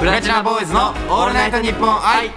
[0.00, 2.30] プラチナボーイズのオールナイトニッポン愛。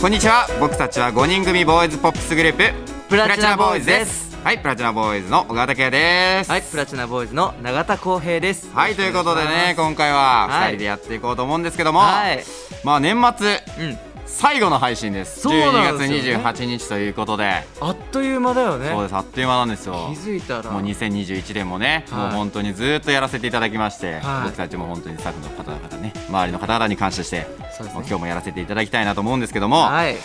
[0.00, 0.48] こんにちは。
[0.58, 2.72] 僕たちは5人組ボーイズポップスグループ。
[3.08, 4.36] プラチナボーイズです。
[4.42, 6.50] はいプラチナボーイズの小川拓也です。
[6.50, 8.68] はいプラチナボーイズの永田浩平です。
[8.74, 12.42] はいということでね今回は2はい人でやっていこうと思うんですけども、はい。
[12.82, 13.62] まあ年末。
[13.78, 15.40] うん最後の配信です。
[15.40, 16.44] そうなん12ですよね。
[16.44, 17.64] 月28日ということで。
[17.80, 18.88] あっという間だよね。
[18.88, 20.10] そうですあっという間なんですよ。
[20.14, 20.70] 気づいたら。
[20.70, 22.20] もう2021年もね、はい。
[22.22, 24.44] もう本当にずっとやらせていただきまして、はい。
[24.44, 27.46] 僕たちも本当にスタッフの方々ね周りの方々に感謝して、ね。
[27.92, 30.16] もう今日もやらせていただきたいなと思うんですけども、はい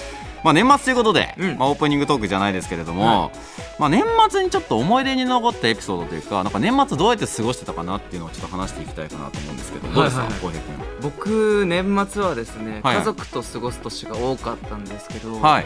[0.45, 1.57] まあ、年末ということで、うん。
[1.57, 3.31] まあ、オープニングトークじゃないですけれども、は
[3.79, 10.85] まあ、年末にちょっと思い出に残ったエピソードというかなんか年末どうやって過ごしてたかなっていうのをちょっと話していきたいかなと思うんですけど、どうですかはいはい浩平君。
[11.01, 12.97] 僕年末はですね、はい。
[12.97, 15.65] 家族と過ごす年が多かったんですけど、はい。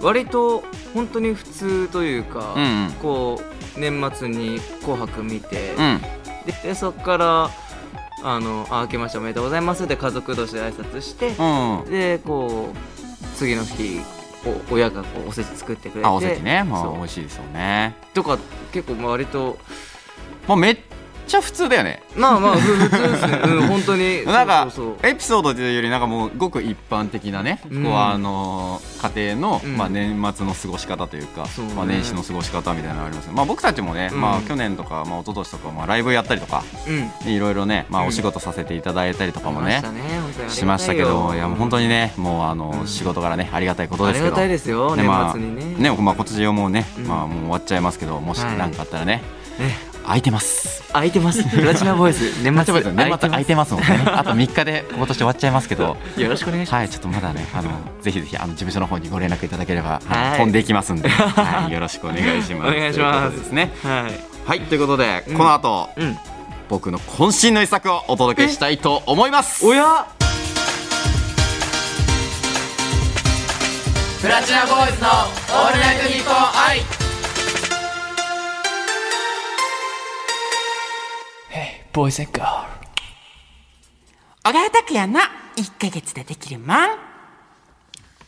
[0.00, 2.92] 割と本当に普通というか、うんうん。
[2.92, 3.38] こ
[3.76, 6.00] う年末に「紅白」見て、うん。
[6.46, 7.50] ででそこから
[8.24, 11.90] あのあ「明けましておめでとうございます」で家族同士で挨拶して、うん。
[11.90, 12.95] でこう
[13.36, 14.00] 次の日
[14.70, 16.06] お親がこうおせち作ってくれて。
[16.06, 18.38] あおせちね、まあ、美味しいですよね、とか
[18.72, 19.58] 結構まあ割と
[20.48, 20.76] まあ、めっ
[21.26, 22.02] ちゃ普通だよね。
[22.16, 24.24] まあまあふ普通ですね、うん、本当に。
[24.26, 24.68] なんか
[25.02, 27.84] エピソードというよりなんかもうごく一般的なね、うん。
[27.84, 29.76] こうあのー家庭の、うん。
[29.76, 31.74] まあ、年末の過ごし方というか、そうね。
[31.74, 34.20] まあ、年始の過ごし方みたいなのがありますねまあ、僕たちもね、うん。
[34.20, 36.64] まあ、去年とか、まあ、一昨年とか、まあ、ライブやったりとか
[37.26, 38.08] いろいろね、まあ、うん。
[38.08, 39.82] お仕事させていただいたりとかもね
[40.48, 42.86] しましたけどいやもう本当にねもうあの、うん。
[42.86, 44.26] 仕事からねありがたいことですけど。
[44.26, 45.90] ありがたいですよ、ねまあ年末にね。
[45.90, 47.06] ねまあ、今年はもうね、うん。
[47.06, 48.58] まあ、もう終わっちゃいますけどもしはい。
[48.58, 49.22] 何かあったらね、
[49.58, 50.84] ね空いてます。
[50.92, 51.42] 空いてます。
[51.44, 53.74] プラチナボーイズ 年末年末空いてます。
[53.74, 54.02] もんね。
[54.06, 55.96] あと3日で今年終わっちゃいますけど。
[56.16, 56.80] よろしくお願いします。
[56.80, 62.72] はい、ちょっとまだね、あの、ぜひぜひ、あの、事務所の方にご連絡いただければ、あのはい飛んでいきますんで、 はい、よろしくお願いします。
[62.72, 63.36] お願いします。
[63.36, 63.72] ですね。
[63.82, 64.48] はい。
[64.48, 65.36] はい、ということで、うん。
[65.36, 66.16] この後、うん。
[66.68, 69.66] 僕の渾身の一作をお届けしたいと思います。
[69.66, 70.06] おや？
[74.20, 76.95] プラチナボーイズのオールナイトニッポン愛。
[81.96, 82.88] ボーイズガール
[84.44, 85.18] 小川拓也の
[85.56, 86.68] 1ヶ月でできるもん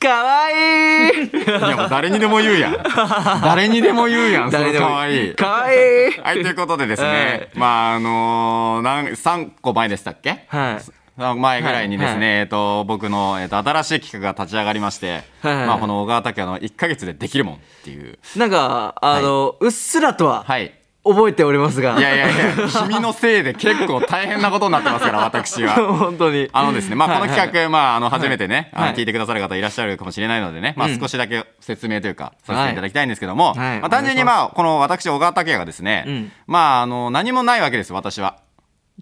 [0.00, 1.26] かわいい。
[1.26, 2.76] いや、もう誰にでも言うやん。
[3.44, 5.34] 誰にでも言うやん、その可愛い。
[5.34, 6.18] かわいい。
[6.18, 10.46] はい、ということでですね、まあ、あのー、なん、3個前でしたっけ？
[10.48, 11.36] はい。
[11.36, 15.66] 前ぐらいにですね、はいえっと僕の、えっと新しい企画が立ち上がりまして、はいはい。
[15.66, 18.18] まあ、この小川拓也の1か月でできるもんっていう。
[18.36, 20.78] なんかあの、うっすらとははい
[21.14, 21.98] 覚えておりますが。
[21.98, 25.74] いやいやいや君のせいで結構大変なことになってますから私は。
[25.98, 26.48] 本当に。
[26.52, 28.91] あのですね、まあ、このはい企画、まあ、あの、初めてね、あはい。
[28.91, 30.98] の聞いてくださる方いらっしゃるかもしれないのでね、まあ、うん。
[31.00, 33.80] 少しだけ説明というか、させていただきたいんですけども、はい。
[33.80, 36.32] まあ、単純にまあ、この私、小川拓也がですね、うん。
[36.47, 38.36] まあ、あの、何もないわけです、私は。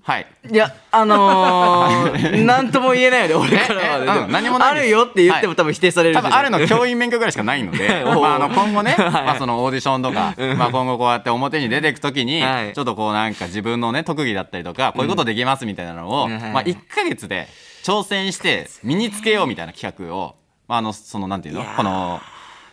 [0.02, 0.26] はい。
[0.50, 9.10] いやあのー、 なんとも言えないよね俺からはええね何もないあるよって言っても多分否定される多分あるの教員免許ぐらいしかないので、 まあ、あの今後ね、 はい。
[9.10, 12.72] まあ、そのオーディションとか、まあ、今後こうやって表に出ていくときに、はい。
[12.72, 17.48] ちょっとこうなんか自分のね特技だったりとかこういうことできますみたいなのを、まあ、1か月で
[17.82, 20.36] 挑戦して身につけようみたいな企画を、
[20.68, 21.64] まあ、あのそのなんていうの？
[21.76, 22.20] この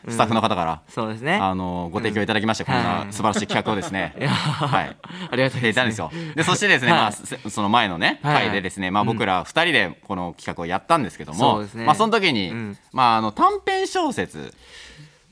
[0.08, 1.36] スタッフの方から、そうですね。
[1.36, 4.96] あのご提供いただきまして、こんはない素晴らしい企画をですね、 はい、
[5.32, 6.12] ありがたいです、ね、いたんですよ。
[6.36, 7.02] で、そしてですね、はい。
[7.02, 8.44] まあ、せその前のね、はい。
[8.48, 12.78] 回でですね、まあ僕ら二人でこの企画をやったんですけども、まあその時に、うん。
[12.92, 14.54] まああの短編小説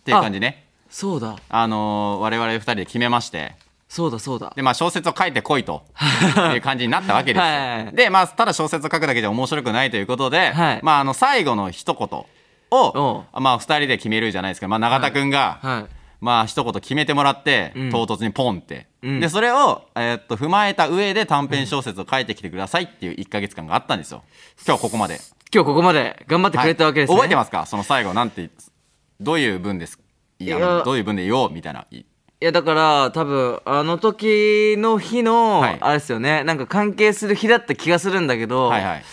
[0.01, 1.35] っていう感じね、そうだ。
[1.49, 3.55] あのー我々二人で決めまして、
[3.89, 4.53] そうだそうだ。
[4.55, 5.83] で、まあ小説を書いてこいと
[6.53, 7.43] いう感じになったわけですよ。
[7.43, 10.79] はいで、まあただ小説を書くだけじゃ面白くないということで、はい。
[10.81, 12.25] まああの最後の一言
[12.71, 14.67] を、まあ二人で決めるじゃないですか。
[14.67, 15.93] まあ永田くんが、はい。
[16.21, 17.89] まあ一言決めてもらって、うん。
[17.91, 19.19] 唐突にポンって、うん。
[19.19, 24.23] でそれを、えーっと踏まえた上で短編小説を書いてきてくださいっていう1か月間があったんですよ。
[24.65, 25.19] 今日ここまで、
[25.53, 27.65] 今日ここまで頑張ってくれたわけですね、はい覚えてますか？
[27.65, 28.49] その最後なんて
[29.19, 29.99] どういう文です？
[30.39, 30.83] いやいや。
[30.83, 31.51] どういう文で言おう？
[31.51, 31.85] みたいな。
[31.89, 32.05] いい
[32.39, 35.77] やだから多分あの時の日の、はい。
[35.79, 36.43] あれですよね。
[36.43, 39.03] なんか関係する日だった気がするんだけど、はいはい。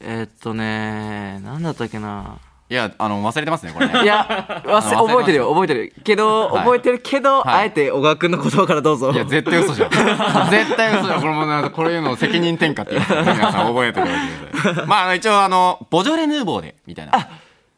[0.00, 2.38] えーっとねなんだったっけな
[2.70, 4.02] いやあの忘れてますねこれね。
[4.04, 5.92] いや忘れ覚えてるよ覚えてる。
[6.04, 6.64] けど、はい。
[6.64, 7.54] 覚えてるけど、はい。
[7.54, 9.10] あえて小川君の言葉からどうぞ。
[9.10, 9.90] いや絶対嘘じゃん。
[10.50, 11.20] 絶対嘘じゃん。
[11.20, 17.28] これもなんかこれいうのを責任転嫁っていう 皆さん覚えておいてくださいまあ一応あのボジョレ・ヌーボーでみたいな。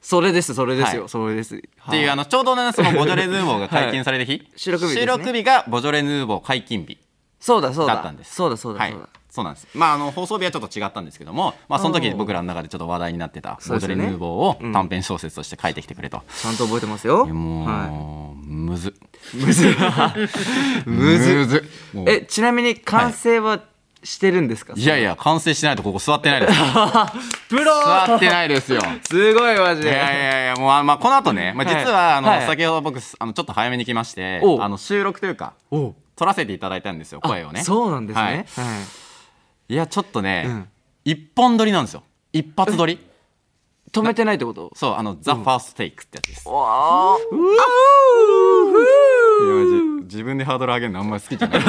[0.03, 1.09] それですそれですよ、はい。
[1.09, 1.57] それです。
[1.57, 5.13] っっていうあのちょうどねそのボジョレ・ヌーボーが解禁された日、収録日ですね。
[5.13, 6.99] 収録日がボジョレ・ヌーボー解禁日
[7.41, 7.95] そうだそうだ。
[7.95, 8.35] だったんです。
[8.35, 8.93] そうだそうだはい。
[8.93, 9.67] そうだ、そうなんです。
[9.73, 16.23] まあ、あの、放送日はちょっと違ったんですけども、まあ、その時僕らの中でちょっと話題になってた、ボジョレ・ヌーボーを短編小説として書いてきてくれと。
[16.37, 17.25] ちゃんと覚えてますよ。
[17.25, 18.95] もう、はむず。
[19.33, 19.75] むず。
[20.85, 21.33] むず。
[21.35, 21.65] むず。
[22.07, 23.63] えちなみに完成は
[24.05, 24.85] してるんですか、い。
[24.85, 26.67] やいや、完成してないとここ座ってないですよ。
[27.49, 28.83] プロ座ってないですよ。
[29.09, 29.89] すごいマジで。
[29.89, 31.75] いやいやいや、もう、あまあ、この後ね、まあ、はい。
[31.83, 32.47] 実は、あの、はい。
[32.47, 37.63] 先ほど僕、あの、ちょっと早めに来ましてあの、収録というか、お撮らせていただいたんですよ、声をね。
[37.63, 38.35] そうなんですね、はい。
[38.35, 38.47] はい
[39.73, 40.69] いや、ちょっとね、うん。
[41.03, 42.03] 一本撮りなんですよ。
[42.31, 42.99] 一発撮り。
[43.91, 44.71] 止めてないってこと？
[44.75, 46.47] そう、あの、ザ・ファーストテイクってやつです。
[46.47, 47.17] わあ。
[47.17, 47.23] い
[49.49, 51.61] やマジ自分でハードル上げるのあんまり好きじゃない。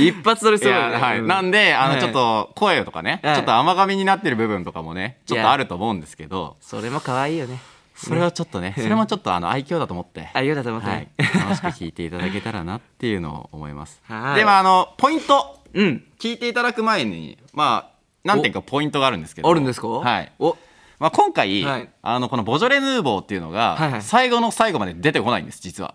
[0.08, 2.00] 一発撮りすいるやはい、なんで、あの、はい。
[2.00, 3.34] ちょっと声とかね、はい。
[3.36, 7.60] ちょっと甘噛みになってる部分とかもね、ちょっとあると思うんですけど、それも可愛いよね。
[7.94, 11.08] それはちょっとね、それもちょっとあの愛嬌だと思って、ありがとうございはい。
[11.18, 14.00] 楽しく聞いていただけたらなっていうのを思います。
[14.06, 14.36] はい。
[14.36, 19.48] で、まあ、あの、ポイント、うん聞いていただく前に、まあ、何点かポイントがあるんですけど。
[19.48, 19.86] あるんですか？
[19.88, 20.32] はい。
[20.38, 20.56] お
[20.98, 25.94] まあ、今回、はいあの、このボジョレ・ヌーボーっていうのが、最後の最後まで出てこないんです、実は。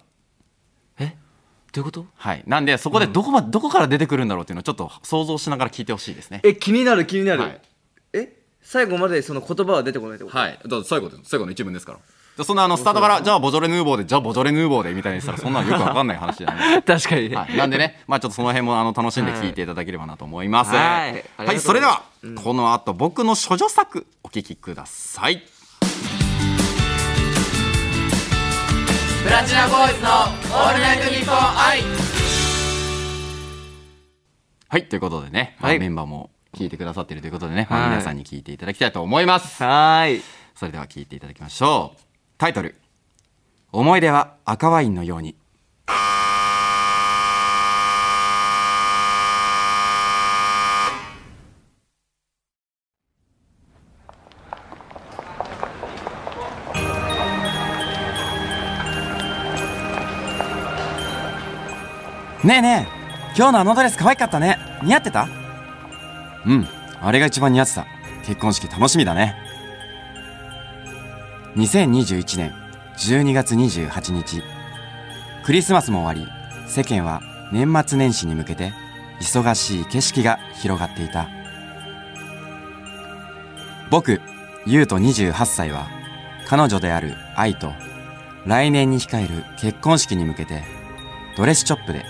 [0.99, 1.15] え？
[1.73, 2.05] どういうこと？
[2.13, 2.43] はい。
[2.45, 6.41] なんで、そこでどこま、どこから出てくるんだろうっていうのをちょっと想像しながら聞いてほしいですね。
[6.43, 7.61] え気になる気になる、はい
[8.13, 8.37] え？
[8.61, 10.37] 最後までその言葉は出てこないってこと？
[10.37, 10.59] はい。
[10.61, 11.99] だから最後で、最後の一文ですから。
[12.43, 16.83] そんなあの、スタートから、じゃあボジョレ・ヌーボーで、じゃあボジョレ・ヌーボーでみたいにしたら、 そんなのよくわかんない話じゃない。
[16.83, 17.29] 確かに。
[17.29, 20.71] ね、はい、なんでね、まあちょっとその辺もあの楽しんで聞いていただければなと思います。
[20.71, 21.07] は
[21.53, 21.59] い。
[21.59, 22.03] それでは、
[22.43, 25.43] この後僕の処女作お聞きください。
[29.23, 31.81] プラチナボーイズのオールナイトニッポン愛。
[34.67, 35.79] はい、ということでね、まあはい。
[35.79, 39.63] メンバーも聞いてくださっているということでね、まあはい皆さんに聞いていただきたいと思います。
[39.63, 40.21] はーい。
[40.55, 42.10] それでは聞いていただきましょう。
[42.41, 42.73] タイトル、
[43.71, 45.35] 思い出は赤ワインのように。
[62.43, 64.57] ねえねえ今日のあのドレス可愛かったね。
[64.81, 65.27] 似合ってた？
[66.47, 66.67] うん
[66.99, 67.85] あれが一番似合ってた。
[68.25, 69.50] 結婚式楽しみだね。
[71.56, 72.53] 2021年
[72.98, 74.42] 12月28日
[75.44, 76.31] クリスマスも終わり
[76.69, 77.21] 世間は
[77.51, 78.71] 年末年始に向けて
[79.19, 81.27] 忙しい景色が広がっていた。
[83.89, 84.21] 僕
[84.65, 85.89] 優斗28歳は
[86.48, 87.74] 彼女である愛と
[88.45, 90.63] 来年に控える結婚式に向けて
[91.36, 92.06] ドレスショップで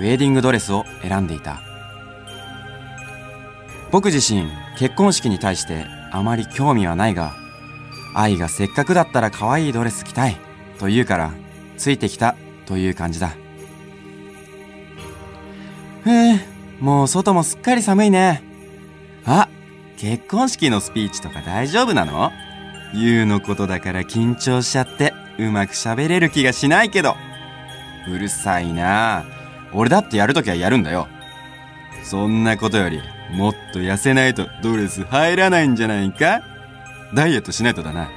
[0.00, 1.62] ウェディングドレスを選んでいた。
[3.90, 4.46] 僕自身
[4.78, 7.34] 結婚式に対してあまり興味はないが
[8.14, 10.36] 愛がせっかくだったら可愛いドレス着たい
[10.78, 11.32] と言うから
[11.76, 12.36] ついてきた
[12.66, 13.34] という感じだ。
[16.04, 16.40] ふえ
[16.80, 18.42] もう外もすっかり寒いね。
[19.24, 19.48] あ
[19.96, 22.32] 結婚式のスピーチとか大丈夫なの？
[22.92, 27.14] 優のことだから緊張しちゃってうまく喋れる気がしないけど。
[28.08, 29.24] うるさいな。
[29.72, 31.06] 俺だってやるときはやるんだよ。
[32.02, 33.00] そんなことより
[33.30, 36.42] もっと痩せないとドレス入らないんじゃないか？
[37.14, 38.10] ダイエットしないとだな。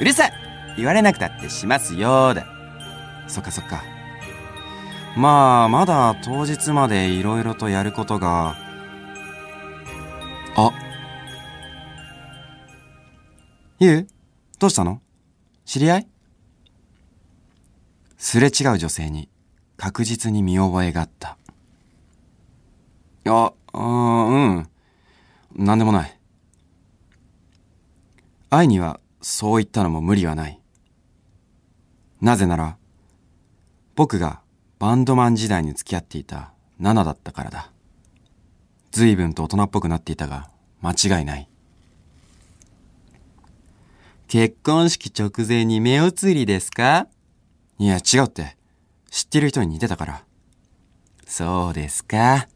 [0.00, 0.32] うるさい。
[0.76, 2.46] 言われなくたってしますよだ。
[3.28, 3.82] そっかそっか。
[5.16, 8.56] まあまだ当日までいろいろとやることが。
[10.56, 10.72] あ。
[13.78, 14.06] ゆう
[14.58, 15.00] どうしたの？
[15.64, 16.08] 知り合い？
[18.16, 19.28] すれ違う女性に
[19.76, 21.36] 確実に見覚えがあった。
[23.24, 24.68] いや、あうん。
[25.56, 26.18] なんでもない。
[28.54, 30.60] 愛にはそう言ったのも無理はない。
[32.20, 32.76] なぜなら、
[33.94, 34.42] 僕が
[34.78, 37.72] バンドマン時代に付き合っていたナナだったからだ。
[38.90, 40.50] 随分と大人っぽくなっていたが、
[40.82, 41.48] 間違いない。
[44.28, 47.06] 結婚式直前に目移りですか？
[47.78, 48.58] いや、違うって。
[49.10, 50.24] 知ってる人に似てたから。
[51.26, 52.48] そうですか。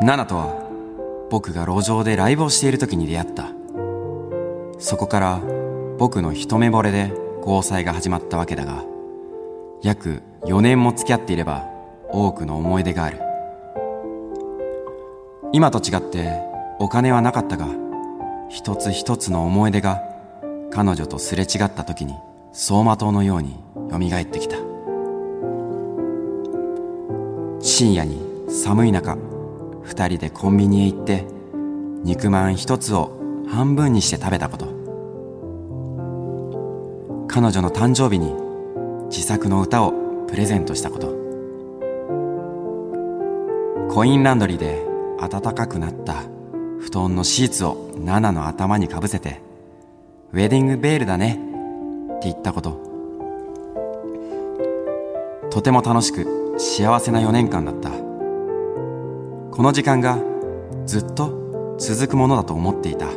[0.00, 0.57] ナナとは
[1.30, 3.48] 僕が路上でライブをしている時に出会った。
[4.78, 5.40] そこから
[5.98, 8.84] 僕の一目惚れで交際が始まったわけだが
[9.82, 11.66] 約4年も付き合っていれば
[12.10, 13.20] 多くの思い出がある。
[15.52, 16.40] 今と違って
[16.78, 17.68] お金はなかったが
[18.48, 20.02] 一つ一つの思い出が
[20.70, 22.14] 彼女とすれ違った時に
[22.52, 23.56] 走馬灯のように
[23.90, 24.56] 蘇ってきた。
[27.60, 29.16] 深夜に寒い中
[29.88, 31.24] 二人でコンビニへ行って
[32.04, 33.18] 肉まん一つを
[33.48, 34.66] 半分にして食べたこと。
[37.26, 38.34] 彼女の誕生日に
[39.08, 39.92] 自作の歌を
[40.28, 41.08] プレゼントしたこと。
[43.90, 44.84] コインランドリーで
[45.18, 46.22] 暖かくなった
[46.78, 49.40] 布団のシーツをナナの頭にかぶせて
[50.32, 51.40] ウェディングベールだね
[52.16, 52.86] って言ったこと。
[55.50, 58.07] とても楽しく幸せな4年間だった。
[59.58, 60.20] この時間が
[60.86, 63.08] ずっと続くものだと思っていた。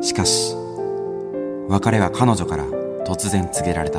[0.00, 0.54] しかし
[1.68, 2.64] 別れは彼女から
[3.04, 3.98] 突然告げられた。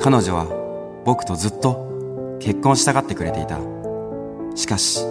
[0.00, 0.46] 彼女は
[1.04, 3.58] 僕とずっと結婚したがってくれていた。
[4.54, 5.04] しかし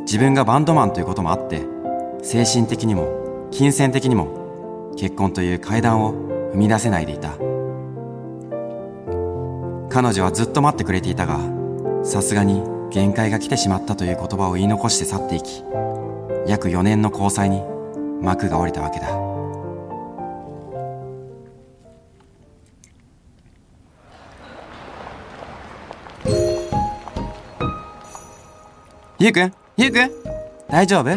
[0.00, 1.62] 自分がバンドマンということもあって
[2.22, 6.12] 精神的にも金銭的にも結婚という階段を
[6.52, 7.55] 踏み出せないでいた。
[9.96, 11.38] 彼女はずっと待ってくれていたが
[12.04, 15.64] さすがに限界が来てしまったという言葉を言い残して去っていき
[16.46, 17.62] 約4年の交際に
[18.20, 19.08] 幕が下りたわけだ
[29.18, 30.10] ゆうくんゆうくん
[30.68, 31.10] 大丈夫？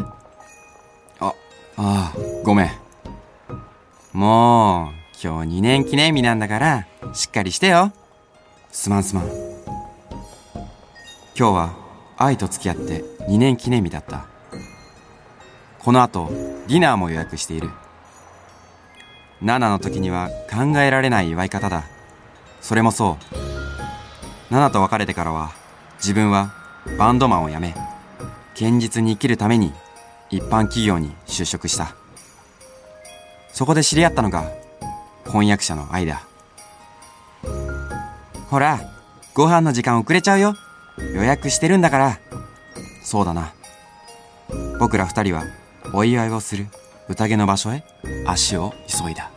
[1.19, 1.33] あ、あ
[1.75, 2.13] あ、
[2.45, 2.69] ごめん。
[4.13, 4.87] もう、
[5.21, 7.91] 今日2年記念日なんだから、しっかりしてよ。
[8.71, 9.25] すまんすまん。
[9.25, 9.33] 今
[11.35, 11.73] 日は、
[12.17, 14.27] 愛と付き合って2年記念日だった。
[15.79, 16.29] この後、
[16.67, 17.71] ディナーも予約している。
[19.41, 21.85] 7の時には考えられない祝い方だ。
[22.61, 23.17] それもそ
[24.51, 24.53] う。
[24.53, 25.51] 7と別れてからは、
[25.97, 26.53] 自分は
[26.99, 27.73] バンドマンを辞め、
[28.53, 29.73] 現実に生きるために
[30.29, 31.95] 一般企業に就職した。
[33.51, 34.51] そこで知り合ったのが
[35.25, 36.28] 翻訳者の愛だ。
[38.49, 38.79] ほら、
[39.35, 40.55] ご飯の時間遅れちゃうよ。
[41.13, 42.19] 予約してるんだから。
[43.03, 43.53] そうだな。
[44.79, 45.43] 僕ら二人は
[45.93, 46.67] お祝いをする
[47.09, 47.83] 宴の場所へ
[48.25, 49.31] 足を急いだ。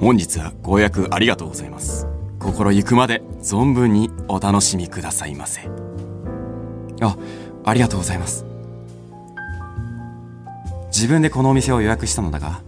[0.00, 2.06] 本日はご予約ありがとうございます。
[2.38, 5.68] 心ゆくまで存分にお楽しみくださいませ。
[7.00, 7.16] あ、
[7.64, 8.49] ありがとうございます。
[11.00, 12.60] 自分でこのお店を予約したのだが、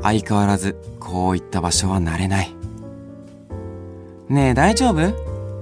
[0.00, 2.54] 相変わらずこういった場所は慣れない。
[4.30, 5.12] ねえ大丈夫？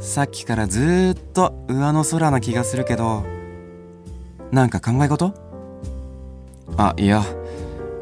[0.01, 3.25] さっきからずーっと上の空な気がするけど、
[4.53, 5.35] なんか考え事？
[6.77, 7.25] あ、いや、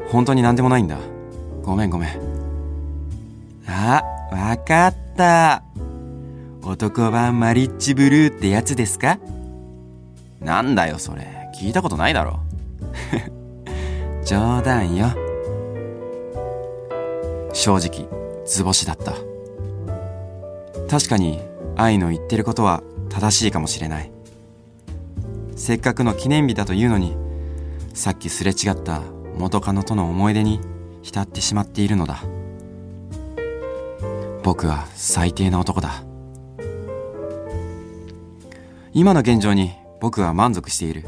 [0.09, 0.99] 本当になんでもないんだ。
[1.63, 2.09] ごめんごめん。
[3.67, 5.63] あ、わかった。
[6.61, 9.17] 男版マリッジブルーってやつですか？
[10.41, 11.49] なんだよそれ。
[11.59, 12.41] 聞いたことないだろ。
[14.25, 15.11] 冗談よ。
[17.53, 18.09] 正直、
[18.43, 19.13] 図星だった。
[20.89, 21.41] 確かに、
[21.75, 24.11] 愛の言ってることは正しいかもしれない。
[25.55, 27.15] せっかくの記念日だというのに、
[27.93, 29.03] さっきすれ違った
[29.37, 30.59] 元カノとの思い出に
[31.03, 32.23] 浸ってしまっているのだ。
[34.41, 36.03] 僕は最低な男だ。
[38.91, 41.05] 今の現状に僕は満足している。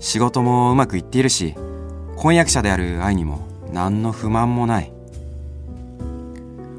[0.00, 1.56] 仕事もうまくいっているし、
[2.16, 4.92] 婚約者である愛にも何の不満もない。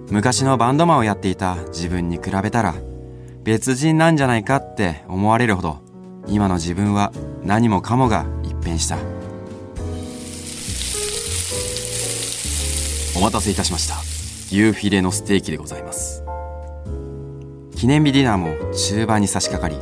[0.09, 2.75] 昔のバンドマンをやっていた自分に比べたら
[3.43, 5.79] 別人なんじゃないかって思われるほど
[6.27, 7.11] 今の自分は
[7.43, 8.97] 何もかもが一変した。
[13.17, 13.95] お待たせいたしました。
[14.47, 16.23] 牛フィレのステーキでございます。
[17.75, 19.81] 記念日ディナーも中盤に差し掛かり、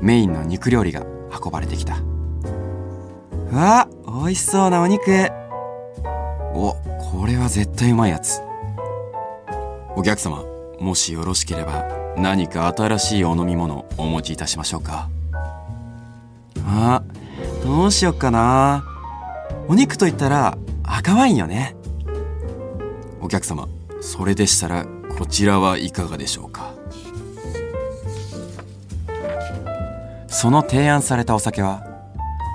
[0.00, 1.98] メインの肉料理が運ばれてきた。
[3.52, 3.88] うわ、
[4.26, 5.30] 美味しそうなお肉。
[6.52, 8.40] お、これは絶対うまいやつ。
[9.94, 10.42] お客様、
[10.80, 11.84] もしよろしければ
[12.16, 15.08] 何か新しいお飲み物お持ちいたしましょうか？
[16.66, 17.04] あ、
[17.62, 18.84] どうしよっかな。
[19.68, 21.76] お肉といったら赤ワインよね。
[23.20, 23.68] お客様、
[24.00, 26.72] それでしたらこちらはいかがでしょうか？
[30.26, 31.86] その提案されたお酒は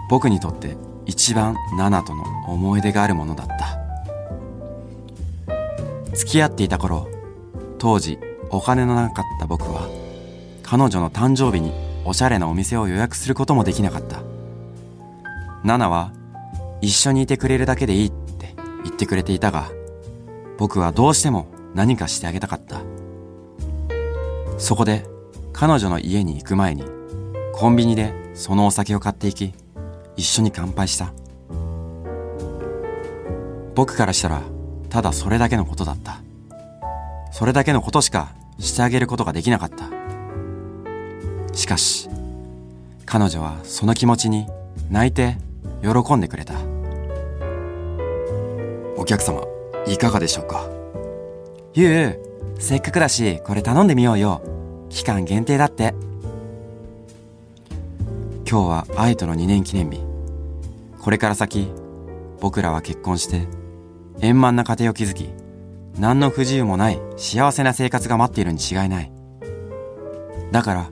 [0.09, 3.77] 僕にとって一番ナナとの思い出があるものだった。
[6.15, 7.07] 付き合っていた頃
[7.79, 9.87] 当時お金のなかった僕は
[10.63, 11.71] 彼女の誕生日に
[12.05, 14.21] おしゃれなお店を予約することもできなかった。
[15.63, 16.11] ナナは
[16.81, 19.69] 一緒にいてくれるだけでいいって言ってくれていたが
[20.57, 22.81] 僕はどうしても何かしてあげたかった。
[24.57, 25.05] そこで
[25.53, 26.83] 彼女の家に行く前に
[27.53, 29.53] コンビニでそのお酒を買っていき
[30.15, 31.13] 一緒に乾杯した。
[33.73, 34.41] 僕からしたら
[34.89, 36.21] ただそれだけのことだった。
[37.31, 39.85] それだけのことしかしてあげることができなかった。
[41.55, 42.09] しかし
[43.05, 44.47] 彼女はその気持ちに
[44.89, 45.37] 泣いて
[45.81, 46.55] 喜んでくれた。
[48.97, 49.43] お客様
[49.87, 50.69] いかがでしょうか？
[51.73, 52.19] ゆ
[52.57, 54.41] うせっかくだしこれ頼んでみようよ。
[54.89, 55.95] 期間限定だって。
[58.51, 60.01] 今日は愛との2年記念日。
[60.99, 61.69] これから先
[62.41, 63.47] 僕らは結婚して
[64.19, 65.29] 円満な家庭を築き
[65.97, 69.11] 何の不自由もない幸せな生活が待っているに違いない。
[70.51, 70.89] だから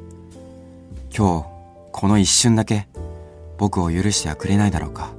[1.14, 1.48] 今日
[1.92, 2.88] この一瞬だけ
[3.58, 5.12] 僕を許してはくれないだろうか。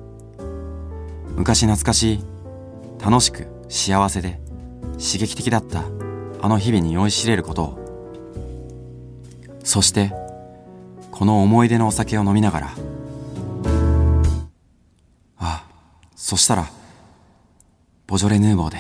[1.37, 2.25] 昔懐かしい
[3.05, 4.41] 楽しく幸せで
[4.93, 5.85] 刺激的だった
[6.41, 9.61] あの日々に酔いしれることを。
[9.63, 10.15] そして
[11.21, 12.69] この思い出のお酒を飲みながら。
[12.69, 12.71] あ
[15.39, 15.65] あ
[16.17, 16.67] そしたら
[18.07, 18.79] ボジョレ・ヌーボーで。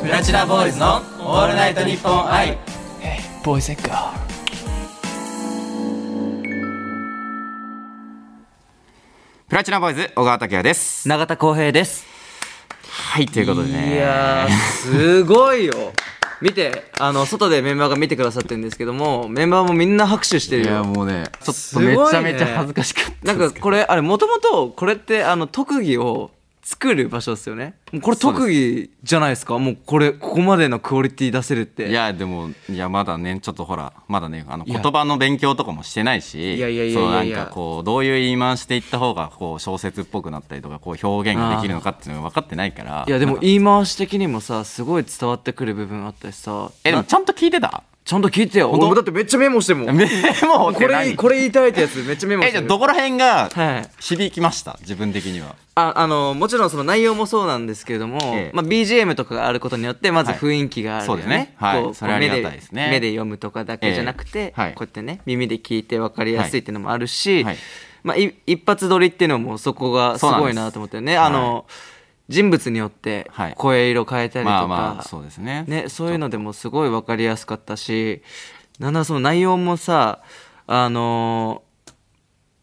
[0.00, 2.56] プラチナボーイズのオールナイトニッポン愛。
[3.44, 4.18] ボーイズエッガー
[9.46, 11.06] プラチナボーイズ小川拓也です。
[11.06, 12.07] 永田浩平です
[13.08, 13.94] はいということでね。
[13.94, 15.72] いやーすごいよ。
[16.42, 26.30] 見てあの外でメンバーが見てくださってるんですけどもメンバーもみんな拍手してるいやよもうねちょっすとめちゃめちゃ恥ずかしかったなんかこれあれもともとこれってあの特技を
[26.68, 27.76] 作る場所ですよね。
[27.92, 29.58] もうこれ特技じゃないですか？
[29.58, 31.88] もうこれここまでのクオリティ出せるって。
[31.88, 43.06] いやでもいやまだねちょっとほらまだねあの言葉の勉強とかもしてないしいやいやいやなんかこうどういう言い回しで言った方がこう小説っぽくなったりとかこう表現ができるのかっていうのが分かってないから。
[43.08, 46.52] いやでも言い回し的にもさすごい伝わってくる部分あったしさ。
[46.52, 47.82] なえでもちゃんと聞いてた？
[48.08, 48.70] ちゃんと聞いてよ。
[48.70, 49.94] 俺だってめっちゃメモしてるもん。
[49.94, 50.08] メ
[50.42, 52.58] モこれ何これ言いたいってやつめっちゃメモしてる。
[52.58, 53.90] えじゃあどこら辺がはい。
[54.00, 54.78] 響きました？
[54.80, 55.56] 自分的には。
[55.74, 58.50] ああのもちろんその内容もそうなんですけれども、ええ。
[58.54, 60.40] まあ、BGM とかがあることによってまずはい。
[60.40, 61.54] 雰囲気があるよね,、そうですね。
[61.58, 61.82] はい。
[61.82, 62.86] こうそれはありがたいですね。
[62.86, 64.52] 目目で読むとかだけじゃなくて、ええ。
[64.62, 64.70] はい。
[64.72, 67.56] こうやってね耳で聞いて分かりやすいっていうのもあるし、はい。
[68.04, 71.18] まあ、い一発撮りっていうのもそこがすごいなと思ってね。
[71.18, 71.66] あの、
[72.28, 73.54] 人物によってはい。
[73.56, 75.64] 声色変えたりとか、まあまあそうですね。
[75.66, 78.22] ね、そういうのでもすごい分かりやすかったし
[78.78, 80.22] なんだその内容もさ
[80.66, 81.92] あのー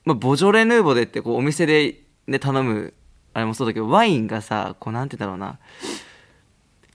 [0.05, 1.95] まあ、ボジョレ・ヌーボーでってこうお店で、
[2.27, 2.93] ね、頼む
[3.33, 5.59] あれもそうだけどワインがさこうなんて言うんだろうな。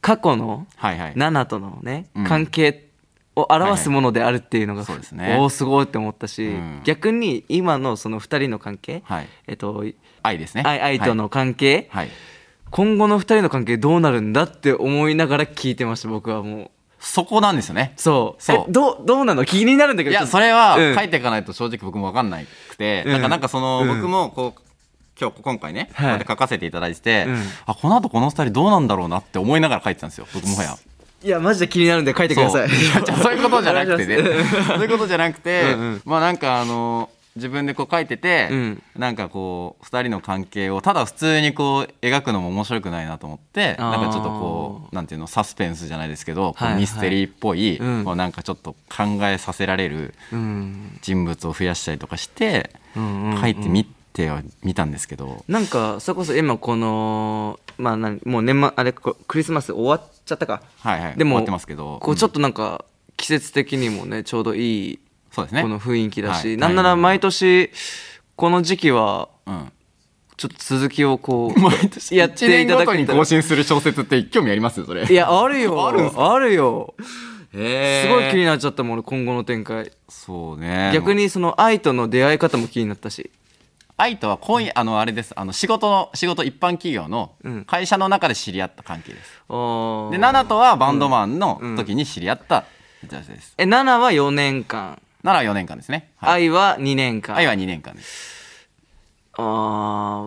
[0.01, 1.13] 過去のはいはい。
[1.17, 2.25] ナナとのね、うん。
[2.25, 2.89] 関係
[3.37, 4.85] を表すものであるっていうのが、
[5.39, 6.81] おおすごいって思ったし、うん。
[6.85, 9.29] 逆に今のその2人の関係、はい。
[9.47, 9.85] えっと
[10.23, 10.63] 愛ですね。
[10.65, 12.17] 愛愛との関係、はい、はい
[12.71, 16.71] 今後の2人の関係どうなるんだって思いながら聞いてました僕はもう。
[17.01, 18.43] そこなんですよねそう。
[18.43, 18.65] そう。
[18.69, 20.95] えどうどうなの気になるんだけどいやそれはうん。
[20.95, 23.13] 書いていかないと正直僕も分かんなくて、うん。
[23.13, 23.89] なんかなんかその、うん。
[23.89, 24.63] 僕もこう
[25.19, 26.19] 今日今回ね、はい。
[26.19, 27.43] こ書かせていただいてて、うん。
[27.67, 30.77] あこの後この二人どうなんだろうなって思いながら書いてたんですよ僕もはや。
[31.23, 32.69] いやマジで気になるんで書いてください。
[32.69, 33.17] そう。
[33.23, 34.17] そういうことじゃなくてね。
[34.17, 36.03] そういうことじゃなくてうんうん。
[36.05, 37.09] まあなんかあの
[37.41, 38.83] 自分でこう書いてて、うん。
[38.97, 46.81] なんかこう2人の関係をただ普通にこう描くのも面白くないなと思ってなんかちょっとこうなんていうのサスペンスじゃないですけど、はいはい。
[46.81, 48.05] ミステリーっぽい、うん。
[48.05, 50.99] こうなんかちょっと考えさせられるうん。
[51.03, 60.63] 人物を増やしたりとかしてうん書いてみてはみたんですけど、なんかそれこそ今このまあなんもう年末あれこクリスマス終わっちゃったか。
[60.81, 61.17] はいはい。
[61.17, 61.99] でも終わってますけど。
[62.03, 62.85] こうちょっとなんか
[63.17, 64.99] 季節的にもねちょうどいい
[65.31, 65.63] そうですね。
[65.63, 66.57] この雰囲気だし、はい。
[66.57, 67.71] なんなら毎年
[68.37, 69.73] この時期はうん。
[70.37, 75.87] ちょっと続きをこう 毎年やっていただ1年ごとに更新する小説って興味ありますよそれいやあるよ。
[75.87, 76.95] あるあるよ。
[77.53, 78.09] へー。
[78.09, 79.93] すごい気になっちゃったもん俺今後の展開。
[80.09, 80.93] そうね。
[80.95, 83.31] 逆にその愛との出会い方も気になったし。
[83.99, 85.35] 愛とは今夜あのあれです。
[85.37, 87.65] あの仕事の仕事一般企業のうん。
[87.67, 90.11] 会社の中で知り合った関係です、あー。
[90.11, 92.65] でナナとはバンドマンの時に知り合った
[93.07, 97.37] 女性です、え7は4年間、ナナは4年間ですね、はい、愛は2年間。
[97.37, 98.41] 愛は2年間です。
[99.35, 99.43] あ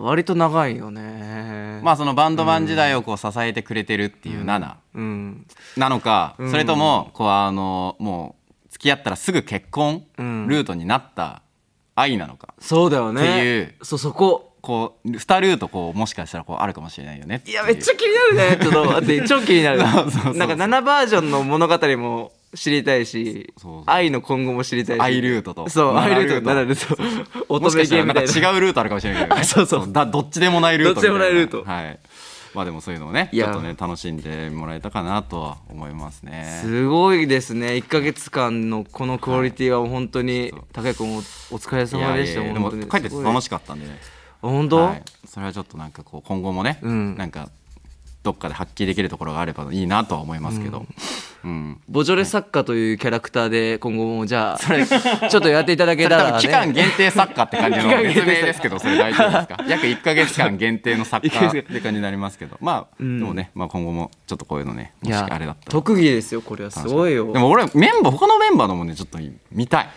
[0.00, 1.80] 割と長いよね。
[1.82, 4.78] まあそのバンドマン時代をこう支えてくれてるっていうナナ。
[4.94, 5.46] うん。
[5.76, 6.50] なのか、ん。
[6.50, 10.48] それともこうあのもう付き合ったらすぐ結婚うん。
[10.48, 11.42] ルートになった
[11.94, 13.20] 愛なのか、そうだよね。
[13.20, 14.50] っていうそうそこ。
[14.64, 17.52] こう2ルートこうもしかしたらこうあるかもしれないよねいう。
[17.52, 18.58] やめっちゃ気になるね。
[18.62, 19.80] ちょっと待って超気になる。
[19.84, 23.52] そうそうそうなんか7バージョンの物語も知りたいし
[23.86, 25.00] 愛の今後も知りたいし。
[25.00, 25.68] 愛ルートと。
[25.68, 26.50] そう愛ルートルート。
[26.50, 28.50] 7ルート乙女ゲーみたいな。
[28.52, 29.36] 違うルートあるかもしれないけど。
[29.36, 29.66] ねそう。
[29.66, 31.64] そうだどっちでもないルートどっちでもないルート。
[31.64, 31.98] はい。
[32.54, 36.60] まあでもそういうのをねちょっとね楽しんでもらえたかなとは思いますね。
[36.62, 37.68] すごいですね。
[37.68, 40.64] 1か月間のこのクオリティは本当にそう。
[40.72, 41.20] 高井君おお
[41.58, 42.90] 疲れい様でしたやいやいやでも本当に。
[42.90, 43.98] 書いてて楽しかったんでね。
[44.40, 45.02] 本当、はい。
[45.26, 47.16] それはちょっとなんかこう今後もねうん。
[47.16, 47.48] なんか
[48.24, 50.86] どっかで発揮できるところがあればいいなとは思いますけど、
[51.44, 51.78] うん。
[51.90, 54.58] ボジョレ作家というキャラクターで今後もじゃあ
[55.28, 58.20] ちょっとやっていただけたら、ね、期間限定作家って感じの 期間限定。
[58.22, 59.64] 別名ですけどそれ大丈夫ですか？
[59.68, 62.56] 約1か月間限定の作家って感じになりますけど。
[62.62, 65.70] まあ、でもね、まあ、今後もちょっとこういうのねもしあれだったら。
[65.70, 66.70] 特技ですよこれは。
[66.70, 67.30] すごいよ。
[67.30, 69.18] でも俺メンバー他のメンバーのもねちょっと
[69.52, 69.88] 見たい。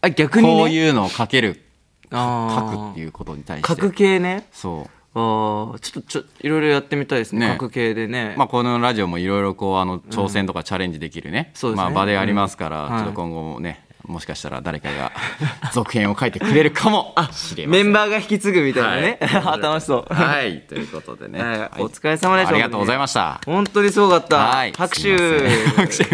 [0.00, 0.54] あ逆にね。
[0.56, 1.62] こういうのを書ける
[2.10, 3.68] 書くっていうことに対して。
[3.68, 4.48] 書く系ね。
[4.52, 7.48] そうあーちょっとちょいろいろやってみたいですね。
[7.48, 7.52] ね。
[7.54, 11.84] 書く系でね、まあ、このラジオもいろいろこうあの挑戦とかチャレンジできるね,、そうですね。
[11.84, 12.92] まあ、場でありますから、うん。
[12.92, 15.12] はいちょっと今後もねもしかしたら誰かが
[15.72, 17.84] 続編を書いてくれるかもしれません。
[17.84, 19.60] メンバーが引き継ぐみたいなね、はい。
[19.62, 20.62] 楽しそう、はい。
[20.62, 21.58] ということでね、はい。
[21.58, 21.70] はい。
[21.78, 22.54] お疲れ様でした。
[22.54, 23.40] ありがとうございました。
[23.44, 24.72] 本当にすごかった、はい。
[24.72, 25.38] 拍すいません。
[25.38, 26.04] 手拍手。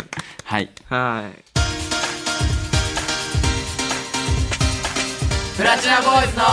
[0.44, 0.70] はい。
[0.88, 1.54] はい。
[5.56, 6.46] プラチナボーイズのオ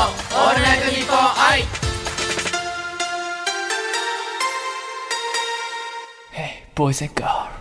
[0.50, 1.81] ールナイトニッポン i
[6.82, 7.52] boys and girls.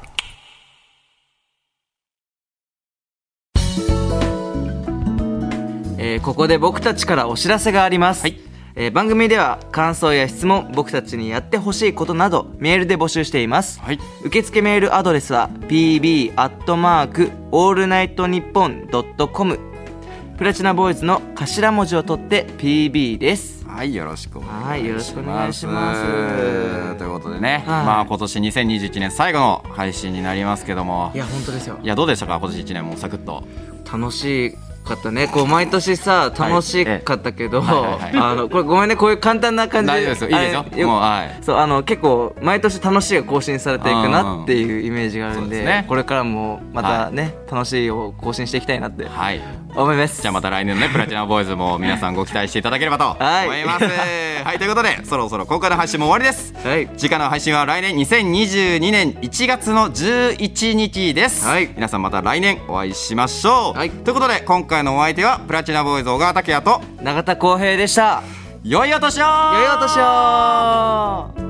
[5.98, 13.98] えーここで僕たちからお知らせがあります、えー番組では感想や質問僕たちにやってほしいことなどメールで募集しています、はい。
[14.24, 19.58] 受付メールアドレスは pb アットマークオールナイトニッポンドットコム。
[20.38, 26.98] プラチナボーイズの頭文字を取って PB ですはい、よろしくお願いします。
[26.98, 27.84] ということでね、はい。
[27.86, 31.12] まあ今年2021年最後の配信になりますけども。
[31.14, 31.78] い、や本当ですよ。
[31.82, 33.44] いやどうでしたか今年1年もサクッと。
[33.90, 35.28] 楽しかったね。
[35.28, 37.76] こう毎年さ楽しかったけど、はい。
[37.76, 38.00] はい。
[38.00, 38.32] はい。
[38.32, 40.30] あのこれごめんねこういう簡単な感じ大丈夫ですよ。
[40.30, 40.86] いいですよ。
[40.88, 41.44] もうはい。
[41.44, 45.84] そうあの結構毎年楽しいが更新されていくなっていうイメージがあるんで,、そうですね。
[45.88, 49.40] これからもまたね、楽しいを更新していきたいなってはい。
[49.74, 50.20] 思います。
[50.22, 53.46] じゃあまた来年のねプラチナボーイズも皆さんご期待していただければと はい。
[53.46, 53.84] 思います。
[54.44, 56.54] はい、ということでそろそろ今回の配信も終わりです。
[56.66, 56.88] はい。
[56.96, 61.70] 次回の配信は来年2022年1月の11日です、はい。
[61.74, 63.90] 皆さんまた来年お会いしましょう、はい。
[63.90, 68.22] ということで今回のお相手はプラチナボーイズ小川拓也と永田浩平でした。
[68.62, 69.24] 良いお年を。
[69.24, 71.49] 良いお年を